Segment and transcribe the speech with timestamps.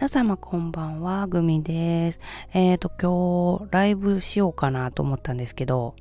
[0.00, 2.20] 皆様こんばんは、グミです。
[2.54, 5.94] えっ、ー、と、今日ライブしようかなと思ったんですけど、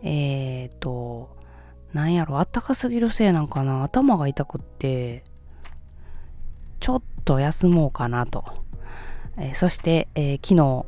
[0.00, 1.36] えっ、ー、と、
[1.92, 5.24] なんやろ、あったかすぎるせいなんかな、頭が痛くって、
[6.78, 8.44] ちょっと休もうかなと。
[9.36, 10.86] えー、そして、え昨日、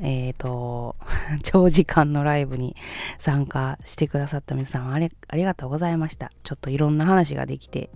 [0.00, 0.96] えっ、と、
[1.44, 2.74] 長時間のライブに
[3.20, 6.32] 参加してくださった皆さんありありがとうございました。
[6.42, 7.90] ちょっといろんな話ができて、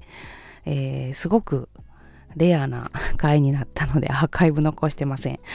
[0.64, 1.68] えすごく
[2.36, 5.40] レアな回になったのでアーカイブ残してません。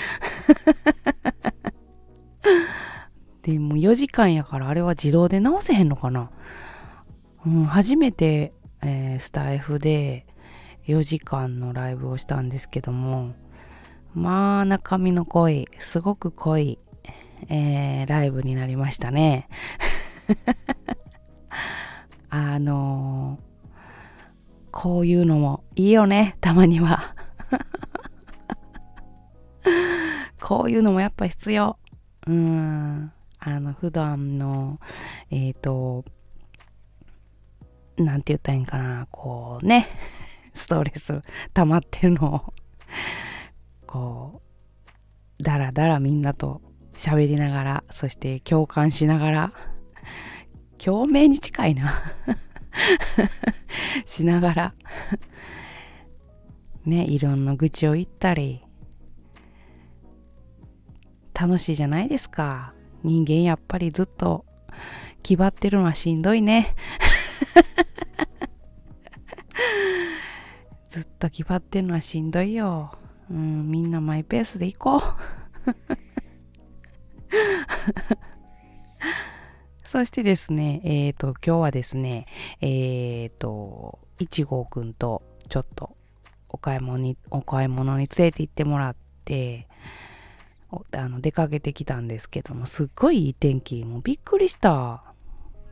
[3.44, 6.30] でも4時間やからあれは自動で直せへんのかな、
[7.45, 10.27] うん、初めて、えー、スタイフで
[10.88, 13.34] 4時間のライブをしたんですけども
[14.13, 16.77] まあ中身の濃いすごく濃い、
[17.49, 19.48] えー、ライブになりましたね
[22.29, 23.20] あのー
[24.81, 27.15] こういうのもいいよね、たまには。
[30.41, 31.77] こういうのもやっぱ必要。
[32.26, 33.12] うん。
[33.38, 34.79] あの、普段の、
[35.29, 36.04] えっ、ー、と、
[37.96, 39.88] なんて言ったらいいんかな、こうね、
[40.51, 41.21] ストレス
[41.54, 42.54] 溜まってるのを、
[43.85, 44.41] こ
[45.40, 46.60] う、だらだらみんなと
[46.95, 49.54] 喋りながら、そして共感しながら、
[50.79, 52.01] 共鳴に近いな
[54.05, 54.73] しながら
[56.85, 58.63] ね、いろんな愚痴を言ったり、
[61.33, 62.73] 楽しいじゃないですか。
[63.03, 64.45] 人間やっぱりずっと
[65.23, 66.75] 気張ってるのはしんどいね。
[70.89, 72.91] ずっと気張ってるのはしんどいよ。
[73.29, 75.01] うん、みんなマイペースで行こう。
[79.91, 82.25] そしてですね、えっ、ー、と、今日はですね、
[82.61, 85.97] えっ、ー、と、1号くんとちょっと
[86.47, 88.95] お買い物に、お買い物に連れて行ってもらっ
[89.25, 89.67] て、
[90.94, 93.83] あの出かけてきたんですけども、すっごいいい天気。
[93.83, 95.03] もうびっくりした。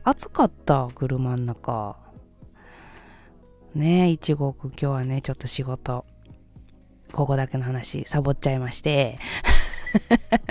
[0.04, 1.96] 暑かった、車の中。
[3.74, 6.04] ねえ、1号くん今日はね、ちょっと仕事、
[7.10, 9.18] ここだけの話、サボっちゃいまして、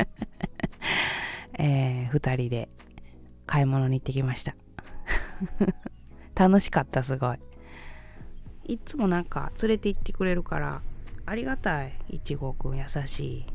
[1.60, 2.70] えー、2人で
[3.60, 4.56] 買い物に行ってきました。
[6.34, 7.40] 楽しかったすごい。
[8.64, 10.82] いつもなんか連れて行ってくれるから
[11.26, 11.92] ありがたい。
[12.10, 13.46] いちごくん優しい。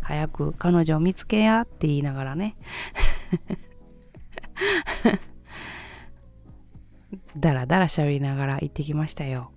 [0.00, 2.56] 早く彼女を見つけやって言いながらね。
[7.36, 9.52] だらだら喋りながら行ってきましたよ。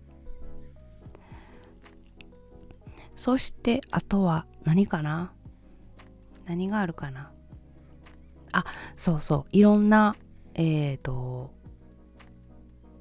[3.16, 5.34] そしてあとは何かな？
[6.46, 7.32] 何があるかな？
[8.52, 8.66] あ
[8.96, 9.46] そうそう。
[9.52, 10.16] いろんな
[10.54, 11.52] えっ、ー、と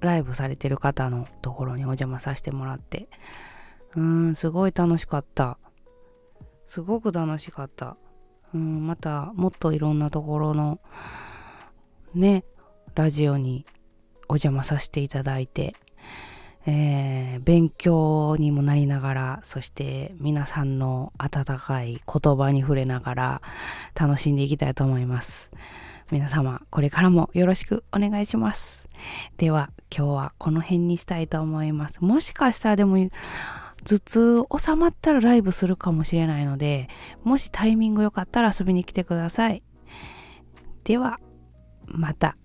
[0.01, 3.09] ライブされてる方のところにお邪魔させてもらって。
[3.97, 5.59] うんすごい楽しかった。
[6.67, 7.97] すごく楽しかった。
[8.55, 10.81] うんまたもっといろんなところの
[12.15, 12.45] ね
[12.95, 13.67] ラジオに
[14.29, 15.75] お邪魔させていただいて。
[16.67, 23.43] えー、勉強にもなりながら、そして皆さんの温かい言葉に触れながら
[23.95, 25.51] 楽しんでいきたいと思います。
[26.11, 28.89] 皆様、これからもよろしくお願いします。
[29.37, 32.01] では、今日はこの辺にしたいと思います。
[32.01, 32.97] もしかしたらでも、
[33.85, 36.89] 頭痛収まったらライブするかもしれないので、
[37.25, 39.63] もしタイミングよかったら遊びに来てください。
[40.85, 41.21] では、
[41.87, 42.37] また。